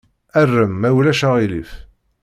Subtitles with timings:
[0.39, 1.71] Arem, ma ulac aɣilif.